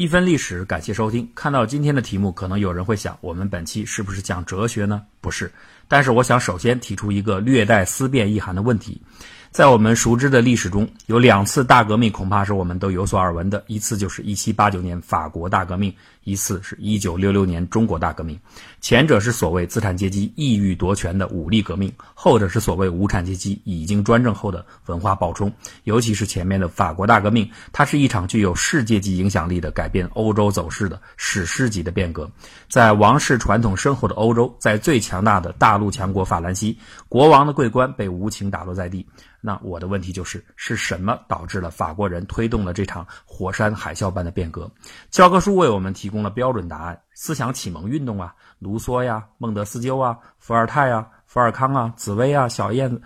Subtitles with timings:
[0.00, 1.30] 一分历史，感谢收听。
[1.34, 5.02] 看到今天的题目，可能有人会想，我们本期是不是讲哲学呢？
[5.20, 5.52] 不是。
[5.88, 8.98] 但是我想首先提出一个略带思辨意涵的问题。
[9.50, 13.64] 在我们熟知的历史中，有两次大革命，恐怕是我们都有所耳闻的。
[13.66, 15.92] 一次就是1789年法国大革命，
[16.22, 18.38] 一次是一九六六年中国大革命。
[18.80, 25.52] 前者是所谓资产阶级意欲夺权的武力革命，后者是所谓无产阶级已经专政后的文化暴冲。
[25.82, 32.30] 尤其是前面的法国大革命，它是一场具有世界级影响力的改变欧洲走势的史诗级的变革。
[32.68, 39.04] 在王室传统深厚的欧洲，在最强大的大陆强国法兰西，国王的桂冠被无情打落在地。
[39.40, 44.70] 那我的问题就是：是什么导致了法国人推动了这场火山海啸般的变革？
[45.10, 53.00] 教科书为我们提供了标准答案：思想启蒙运动啊，卢梭呀，孟德斯鸠啊，伏尔泰啊，伏尔康啊，紫薇啊，小燕子，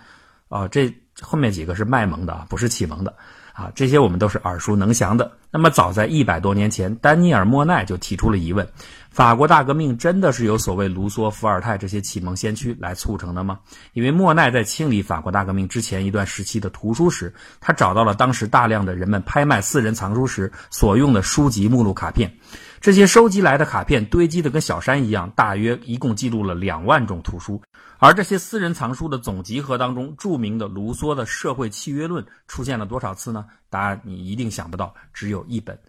[0.49, 3.15] 啊，这后面几个是卖萌的啊，不是启蒙的。
[3.53, 5.31] 啊，这些我们都是耳熟能详的。
[5.49, 8.67] 那么，早在一百多年前，丹尼尔·莫奈就提出了疑问：
[9.15, 13.57] 法国大革命真的是由所谓卢梭、伏尔泰这些启蒙先驱来促成的吗？
[13.93, 22.29] 因为莫奈在清理法国大革命之前一段时期的图书时，他找到了当时大量的人们拍卖私人藏书时所用的书籍目录卡片。
[22.81, 27.61] 这些收集来的卡片堆积的跟小山一样，大约一共记录了两万种图书。
[27.99, 33.45] 而这些私人藏书的总集合当中，著名的卢梭的《社会契约论》出现了多少次呢？
[33.69, 35.79] 答案你一定想不到，只有一本。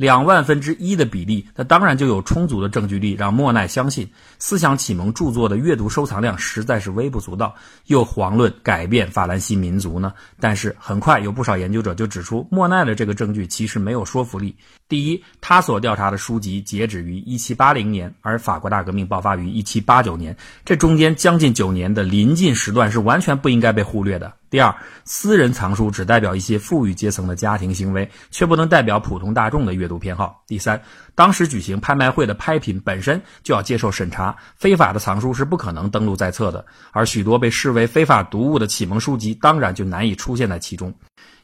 [0.00, 7.54] 两万分之一的比例，那当然就有充足的证据力让莫奈相信思想启蒙著作的阅读收藏量实在是微不足道，
[7.88, 10.14] 又遑论改变法兰西民族呢？
[10.40, 14.56] 但是很快有不少研究者就指出，莫奈的这个证据其实没有说服力。
[14.90, 24.34] 第一，他所调查的书籍截止于一七八零年，而法国大革命爆发于一七八九年，这中间将近九年的临近时段是完全不应该被忽略的。
[24.50, 24.74] 第二，
[25.04, 30.42] 私人藏书只代表一些富裕阶层的家庭行为，却不能代表普通大众的阅读偏好。
[30.48, 30.82] 第三，
[31.14, 40.92] 当时举行拍卖会的拍品本身就要接受审查，非法的藏书是不可能登录在册的，而许多被视为非法读物的启蒙书籍，当然就难以出现在其中。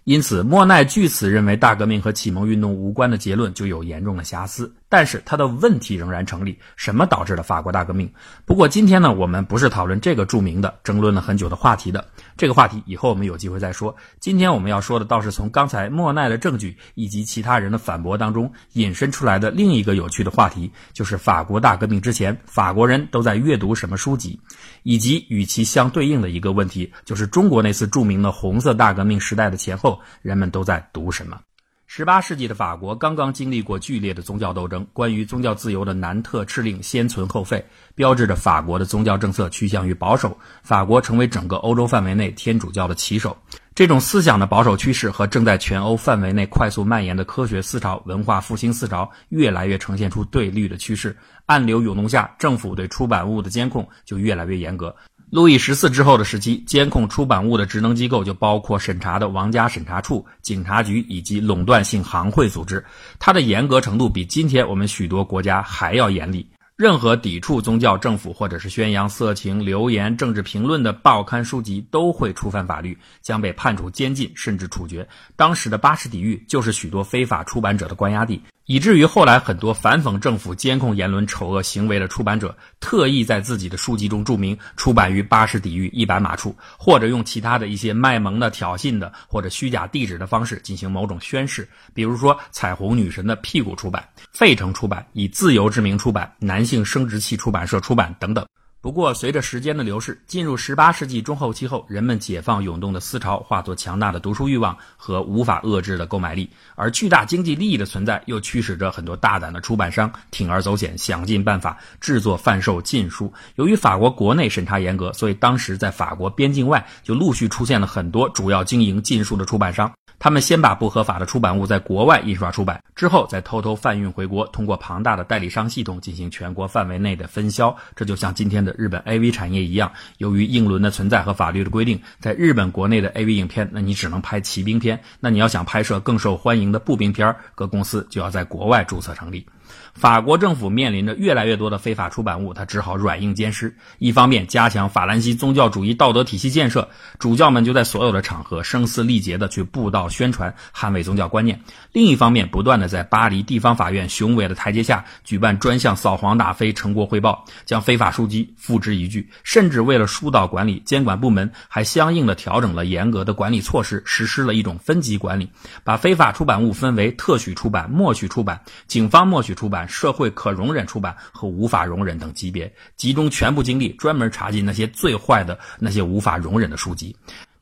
[0.07, 4.73] 因此，莫奈据此认为大革命和启蒙运动无关的结论就有严重的瑕疵。
[4.89, 8.09] 但是他的问题仍然成立：什么导致了法国大革命？
[8.45, 12.07] 不过今天呢，我们不是讨论这个著名的、争论了很久的话题的。
[12.37, 13.97] 这个话题以后我们有机会再说。
[14.21, 24.39] 今天我们要说的倒是从刚才莫奈的证据以及其他人的反驳当中引申出来的另一个有趣的话题，就是法国大革命之前，法国人都在阅读什么书籍，
[24.87, 30.01] 以及与其相对应的一个问题，就是中国那次著名的红色大革命时代的前后。
[30.23, 31.41] 人们都在读什么？
[31.89, 37.65] 十八世纪的法国刚刚经历过剧烈的宗教斗争，关于宗教自由的南特敕令先存后废，
[37.97, 40.39] 标志着法国的宗教政策趋向于保守。
[40.63, 43.37] 法国成为整个欧洲范围内天主教的旗手。
[43.77, 51.15] 这种思想的保守趋势和正在全欧范围内快速蔓延的科学思潮、文化复兴思潮，越来越呈现出对立的趋势。
[51.45, 54.97] 暗流涌动下，政府对出版物的监控就越来越严格。
[55.29, 62.83] 路易十四之后的时期，监控出版物的职能机构就包括审查的王家审查处、警察局以及垄断性行会组织。
[63.19, 66.49] 它的严格程度比今天我们许多国家还要严厉。
[66.77, 75.09] 任何抵触宗教、政府或者是宣扬色情、流言、政治评论的报刊书籍都会触犯法律，将被判处监禁甚至处决。
[75.37, 78.43] 当时的巴士底狱就是许多非法出版者的关押地。
[78.67, 98.45] 以至于后来很多反讽政府监控言论丑恶行为的出版者，特意在自己的书籍中注明出版于巴士底狱一百码处，或者用其他的一些卖萌的、挑衅的或者虚假地址的方式进行某种宣示，比如说彩虹女神的屁股出版、费城出版、以自由之名出版、男性生殖器出版社出版等等。
[98.87, 113.33] 不过，随着时间的流逝，进入十八世纪中后期后，人们解放涌动的思潮化作强大的读书欲望和无法遏制的购买力，而巨大经济利益的存在又驱使着很多大胆的出版商铤而走险，想尽办法制作贩售禁书。
[113.57, 119.93] 由于法国国内审查严格，所以当时在法国边境外就陆续出现了很多主要经营禁书的出版商。
[120.19, 127.77] 他们先把不合法的出版物在国外印刷出版，之后再偷偷贩运回国，通过庞大的代理商系统进行全国范围内的分销。
[127.95, 139.47] 这就像今天的日本 AV 产业一样，由于硬轮的存在和法律的规定，在日本国内的 AV 影片，那你只能拍骑兵片；那你要想拍摄更受欢迎的步兵片，各公司就要在国外注册成立。
[139.95, 143.75] 法国政府面临着越来越多的非法出版物，他只好软硬兼施。
[143.99, 151.57] 一方面加强法兰西宗教主义道德体系建设，主教们就在所有的场合声嘶力竭地去布道宣传，捍卫宗教观念；
[151.93, 159.27] 另一方面，不断地在巴黎地方法院雄伟的台阶下举办专项扫黄打非成果汇报，将非法书籍付之一炬。
[159.45, 165.51] 甚至为了疏导管理，监管部门还相应的调整了严格的管理措施，实施了一种分级管理，
[165.85, 169.89] 把非法出版物分为特许出版、默许出版、警方默许出版。
[169.89, 177.17] 社会可容忍出版和无法容忍等级别，集中全部精力专门查禁那些最坏的、那些无法容忍的书籍。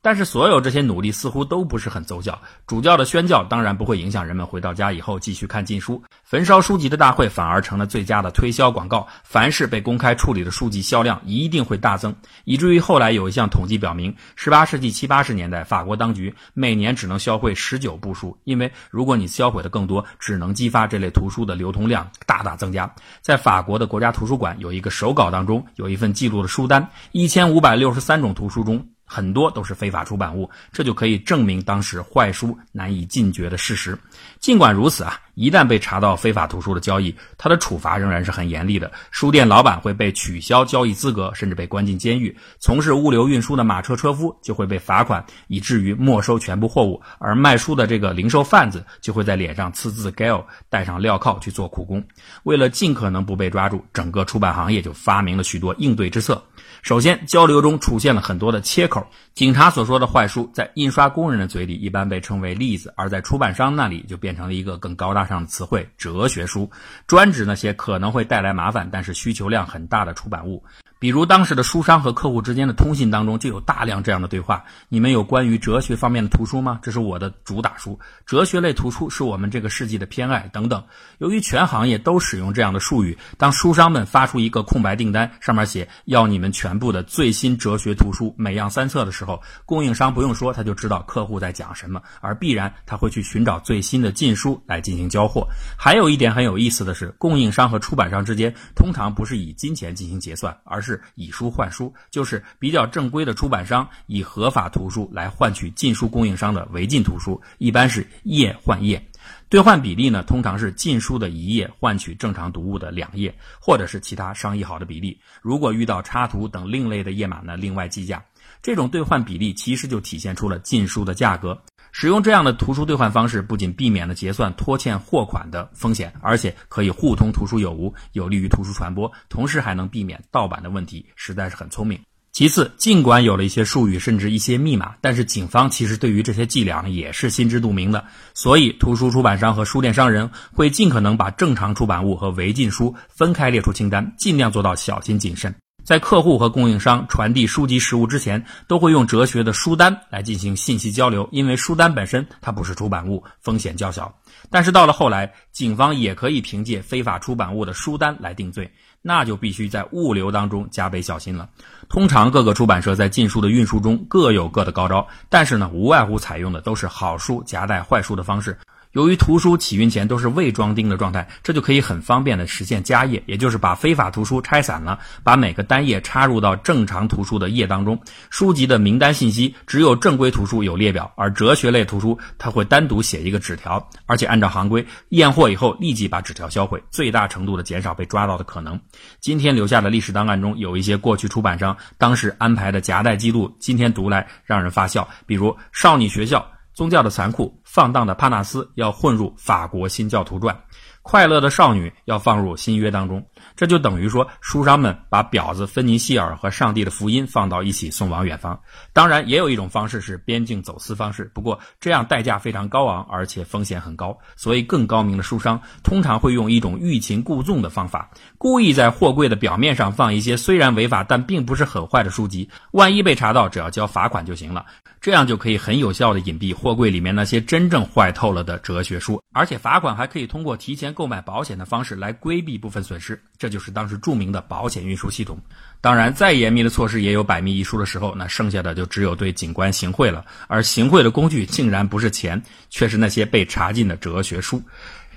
[0.05, 2.39] 但是所有这些努力似乎都不是很奏效。
[2.67, 9.09] 主教的宣教当然不会影响人们回到家以后继续看禁书，焚烧书籍的大会反而成了最佳的推销广告。
[9.23, 12.15] 凡是被公开处理的书籍销量一定会大增，
[12.45, 22.95] 以至于后来有一项统计表明，18世纪七八十年代法国当局每年只能销毁十九部书，因为如果你销毁的更多，只能激发这类图书的流通量大大增加。
[23.23, 28.87] 在法国的国家图书馆有一个手稿当中有一份记录的书单，一千五百六十三种图书中。
[29.05, 33.99] 很多都是非法出版物，这就可以证明当时坏书难以禁绝的事实。
[34.41, 38.91] 尽管如此啊，一旦被查到非法图书的交易，他的处罚仍然是很严厉的。
[39.11, 52.05] 书店老板会被取消交易资格，甚至被关进监狱；从事物流运输的马车车夫就会被罚款，以至于没收全部货物；而卖书的这个零售贩子就会在脸上刺字 “Gale”，戴上镣铐去做苦工。
[52.45, 56.43] 为了尽可能不被抓住，整个出版行业就发明了许多应对之策。
[56.85, 59.07] 首先，交流中出现了很多的切口。
[59.33, 66.71] 警察所说的坏书，在印刷工人的嘴里一般被称为例子，而在出版商那里就变成了一个更高大上的词汇——哲学书，
[67.07, 70.63] 专指那些可能会带来麻烦，但是需求量很大的出版物。
[71.05, 76.81] 比如当时的书商和客户之间的通信当中就有大量这样的对话：你们有关于哲学方面的图书吗？
[76.83, 80.83] 这是我的主打书，哲学类图书是我们这个世纪的偏爱等等。
[81.19, 95.47] 由于全行业都使用这样的术语，当书商们发出一个空白订单，上面写要你们全部的最新哲学图书每样三册的时候，供应商不用说他就知道客户在讲什么，而必然他会去寻找最新的禁书来进行交货。
[95.77, 109.05] 还有一点很有意思的是，供应商和出版商之间通常不是以金钱进行结算，而是以书换书，就是比较正规的出版商以合法图书来换取禁书供应商的违禁图书，一般是页换页，
[109.49, 115.19] 兑换比例呢通常是禁书的一页换取正常读物的两页，或者是其他商议好的比例。
[115.43, 118.23] 如果遇到插图等另类的页码呢，另外计价。
[118.63, 121.61] 这种兑换比例其实就体现出了禁书的价格。
[121.97, 131.97] 使用这样的图书兑换方式，不仅避免了结算拖欠货款的风险，而且可以互通图书有无，有利于图书传播，同时还能避免盗版的问题，实在是很聪明。
[132.33, 138.05] 其次，尽管有了一些术语，甚至一些密码，但是警方其实对于这些伎俩也是心知肚明的，
[138.35, 145.55] 所以图书出版商和书店商人会尽可能把正常出版物和违禁书分开列出清单，尽量做到小心谨慎。
[145.85, 154.13] 在客户和供应商传递书籍实物之前，都会用哲学的书单来进行信息交流，因为书单本身它不是出版物，风险较小。
[154.51, 158.73] 但是到了后来，警方也可以凭借非法出版物的书单来定罪，
[159.03, 161.49] 那就必须在物流当中加倍小心了。
[161.91, 168.59] 通常各个出版社在禁书的运输中各有各的高招，但是呢，无外乎采用的都是好书夹带坏书的方式。
[168.95, 178.01] 由于图书起运前都是未装订的状态，这就可以很方便的实现加页，也就是把非法图书拆散了，把每个单页插入到正常图书的页当中。
[178.31, 188.79] 书籍的名单信息只有正规图书有列表，而哲学类图书它会单独写一个纸条，而且按照行规验货以后立即把纸条销毁，最大程度的减少被抓到的可能。
[189.19, 196.47] 今天留下的历史档案中有一些过去出版商当时安排的夹带记录，今天读来让人发笑，比如少女学校。
[196.75, 200.55] 宗教的残酷，放荡的帕纳斯要混入法国新教徒传，
[201.03, 203.25] 快乐的少女要放入新约当中。
[203.57, 208.59] 这就等于说，书商们把婊子芬尼希尔和上帝的福音放到一起送往远方。
[208.93, 214.17] 当然，也有一种方式是边境走私方式，不过这样代价非常高昂，而且风险很高。
[214.37, 222.49] 所以，更高明的书商通常会用一种欲擒故纵的方法，故意在货柜的表面上放一些虽然违法但并不是很坏的书籍。
[222.73, 224.65] 万一被查到，只要交罚款就行了。
[225.01, 233.23] 这样就可以很有效的隐蔽货柜里面那些真正坏透了的哲学书，而且罚款还可以通过提前购买保险的方式来规避部分损失。
[233.39, 235.39] 这就是当时著名的保险运输系统。
[235.81, 240.25] 当然，再严密的措施也有百密一疏的时候，那剩下的就只有对警官行贿了。
[240.47, 244.63] 而行贿的工具竟然不是钱，却是那些被查禁的哲学书。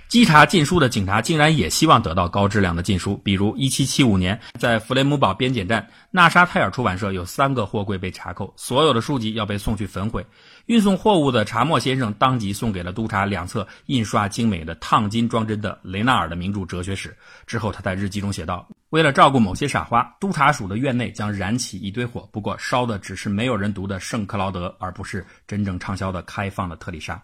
[0.08, 10.26] 稽查禁书的警察竟然也希望得到高质量的禁书，比如1775年在弗雷姆堡边检站，纳沙泰尔出版社有三个货柜被查扣，所有的书籍要被送去焚毁。
[10.68, 17.10] 运送货物的查莫先生当即送给了督察两册印刷精美的烫金装帧的雷纳尔的名著《哲学史》。
[17.46, 27.22] 之后他在日记中写道：“为了照顾某些傻花，督察署的院内将燃起一堆火，不过烧的只是没有人读的圣克劳德，而不是真正畅销的开放的特丽莎。”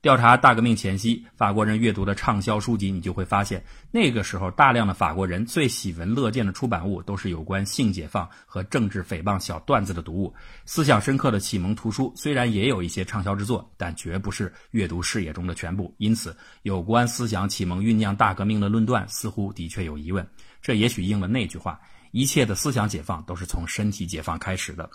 [0.00, 10.32] 调查大革命前夕法国人阅读的畅销书籍，你就会发现，那个时候大量的法国人最喜闻乐见的出版物都是有关性解放和政治诽谤小段子的读物。
[10.64, 15.92] 思想深刻的启蒙图书虽然也有一些畅销之作，但绝不是阅读视野中的全部。
[15.98, 20.24] 因此，有关思想启蒙酝酿大革命的论断似乎的确有疑问。
[20.62, 21.80] 这也许应了那句话：
[22.12, 24.88] 一切的思想解放都是从身体解放开始的。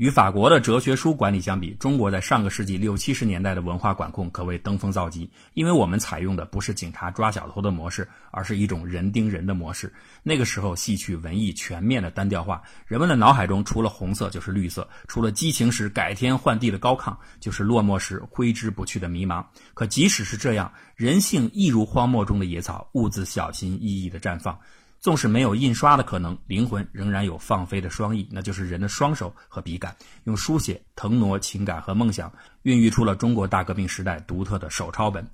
[0.00, 5.30] 与法国的哲学书管理相比，中国在上个世纪六七十年代的文化管控可谓登峰造极。
[5.52, 9.92] 因为我们采用的不是警察抓小偷的模式，而是一种人盯人的模式。
[10.22, 19.44] 那个时候，戏曲文艺全面的单调化，人们的脑海中除了红色就是绿色，除了激情时改天换地的高亢，就是落寞时挥之不去的迷茫。
[19.74, 24.58] 可即使是这样，人性亦如荒漠中的野草，兀自小心翼翼地绽放。
[25.00, 32.30] 纵使没有印刷的可能，灵魂仍然有放飞的双翼，那就是人的双手和笔杆，用书写腾挪情感和梦想，
[32.64, 35.26] 孕育出了中国大革命时代独特的手抄本。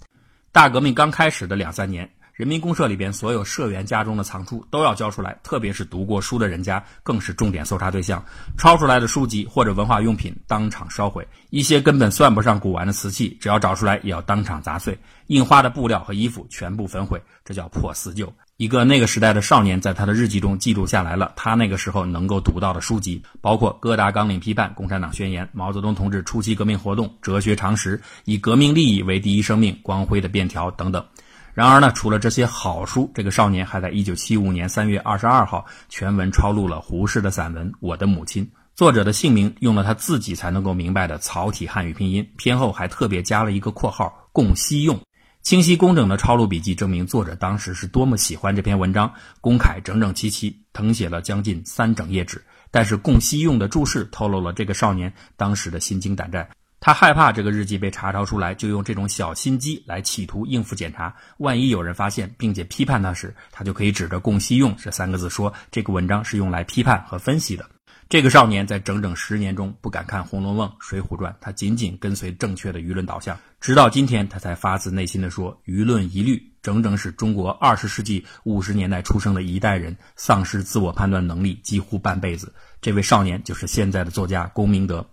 [0.52, 8.24] 大革命刚开始的两三年，人民公社里边所有社员家中的藏书都要交出来，特别是读过书的人家更是重点搜查对象。
[8.56, 14.96] 抄出来的书籍或者文化用品当场烧毁，一些根本算不上古玩的瓷器，只要找出来也要当场砸碎。
[15.26, 18.32] 印花的布料和衣服全部焚毁，这叫破四旧。
[18.58, 31.04] 一个那个时代的少年，在他的日记中记录下来了他那个时候能够读到的书籍，包括《哥达纲领批判》《共产党宣言》《毛泽东同志初期革命活动》《哲学常识》《以革命利益为第一生命》《光辉的便条》等等。
[31.52, 38.42] 然而呢，除了这些好书，这个少年还在1975年3月22号全文抄录了胡适的散文《我的母亲》，
[38.74, 44.98] 作者的姓名用了他自己才能够明白的草体汉语拼音，篇后还特别加了一个括号供西用。
[45.46, 49.08] 清晰工整的抄录笔记证明作者当时是多么喜欢这篇文章，
[49.40, 52.42] 公凯整整齐齐，誊写了将近三整页纸。
[52.72, 56.48] 但是供悉用的注释透露了这个少年当时的心惊胆战，
[56.80, 61.14] 他害怕这个日记被查抄出来，就用这种小心机来企图应付检查。
[61.38, 67.64] 万一有人发现并且批判他时，他就可以指着“供悉用”这三个字说这个文章是用来批判和分析的。
[68.08, 85.04] 这个少年在整整十年中不敢看《红楼梦》《水浒传》，他仅仅跟随正确的舆论导向，直到今天，他才发自内心的说：“舆论一律，整整使中国二十世纪五十年代出生的一代人丧失自我判断能力几乎半辈子。”这位少年就是现在的作家龚明德。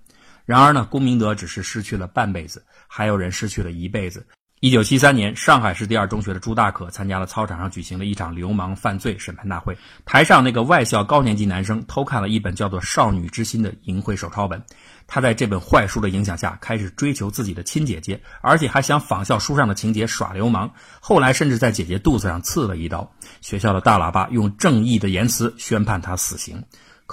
[0.45, 4.27] 然而呢，龚明德只是失去了半辈子，还有人失去了一辈子。
[4.63, 9.77] 一九七三年，上海市第二中学的朱大可参加了操场上举行的一场流氓犯罪审判大会。
[10.05, 14.63] 台上那个外校高年级男生偷看了一本叫做《少女之心》的淫秽手抄本，
[15.05, 20.71] 他在这本坏书的影响下，开始追求自己的亲姐姐，而且还想仿效书上的情节耍流氓。
[21.01, 23.11] 后来甚至在姐姐肚子上刺了一刀。
[23.41, 26.63] 学校的大喇叭用正义的言辞宣判他死刑。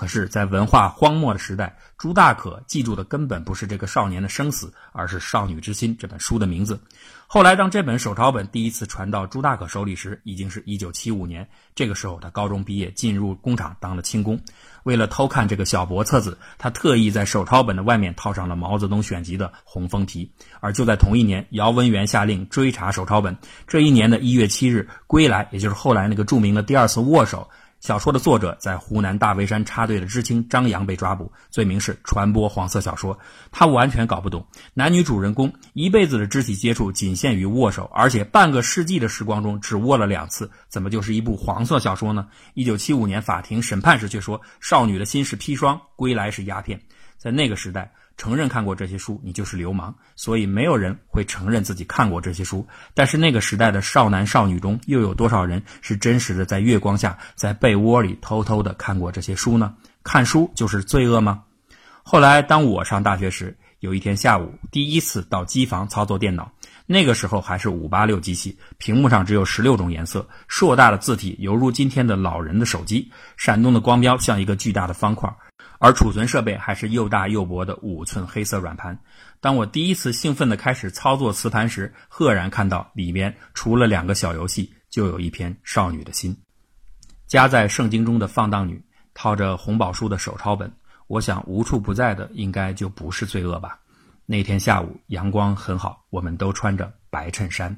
[0.00, 6.80] 可是，在文化荒漠的时代，朱大可记住的根本不是这个少年的生死，而是《少女之心》这本书的名字。
[7.26, 11.46] 后来，当这本手抄本第一次传到朱大可手里时，已经是一九七五年。
[11.74, 14.40] 这个时候，他高中毕业，进入工厂当了轻工。
[14.84, 20.32] 为了偷看这个小薄册子，他特意在手抄本的外面套上了毛泽东选集的红封皮。
[20.60, 23.36] 而就在同一年，姚文元下令追查手抄本。
[23.66, 27.46] 这一年的一月七日，归来，也就是后来那个著名的第二次握手。
[27.80, 33.18] 小说的作者在湖南大围山插队的知青张扬被抓捕，罪名是传播黄色小说。
[33.50, 42.28] 他完全搞不懂，男女主人公一辈子的肢体接触仅限于握手，而且半个世纪的时光中只握了两次，怎么就是一部黄色小说呢？
[42.52, 46.78] 一九七五年法庭审判时却说，少女的心是砒霜，归来是鸦片。
[47.16, 47.92] 在那个时代。
[48.20, 52.66] 承认看过这些书，你就是流氓，所以没有人会承认自己看过这些书。
[52.92, 59.74] 但是那个时代的少男少女中，又有多少人是真实的在月光下，在被窝里偷偷的看过这些书呢？
[60.04, 61.44] 看书就是罪恶吗？
[62.02, 66.52] 后来，当我上大学时，有一天下午，第一次到机房操作电脑，
[66.84, 75.34] 那个时候还是五八六机器，屏幕上只有十六种颜色，硕大的字体犹如今天的老人的手机，闪动的光标像一个巨大的方块。
[75.80, 78.96] 而储存设备还是又大又薄的五寸黑色软盘。
[79.40, 86.36] 当我第一次兴奋地开始操作磁盘时，赫然看到里面除了两个小游戏，就有一篇少女的心。
[87.26, 88.84] 夹在圣经中的放荡女，
[89.14, 90.70] 套着红宝书的手抄本，
[91.06, 93.78] 我想无处不在的，应该就不是罪恶吧。
[94.26, 97.74] 那天下午阳光很好，我们都穿着白衬衫。